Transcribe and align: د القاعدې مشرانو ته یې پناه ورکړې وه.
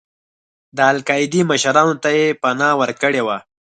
د 0.77 0.79
القاعدې 0.93 1.41
مشرانو 1.51 1.95
ته 2.03 2.09
یې 2.17 2.27
پناه 2.41 2.73
ورکړې 2.81 3.21
وه. 3.27 3.37